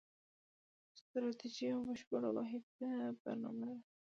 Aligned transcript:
ستراتیژي 0.99 1.63
یوه 1.71 1.83
بشپړه 1.89 2.29
واحده 2.35 2.89
برنامه 3.21 3.63
ده. 3.69 3.77